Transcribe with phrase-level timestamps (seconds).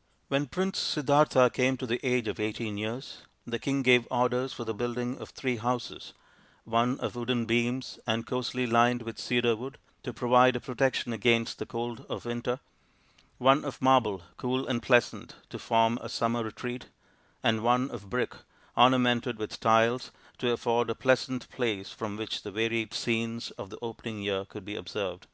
[0.00, 4.50] II When Prince Siddartha came to the age of eighteen years the king gave orders
[4.50, 6.14] for the building of three THE PRINCE WONDERFUL
[6.64, 10.60] 165 houses one of wooden beams and cosily lined with cedar wood, to provide a
[10.60, 12.60] protection against the cold of winter;
[13.36, 16.86] one of marble, cool and pleasant, to form a summer retreat;
[17.42, 18.34] and one of brick,
[18.78, 23.76] ornamented with tiles, to afford a pleasant place from which the varied scenes of the
[23.82, 25.26] opening year could be observed.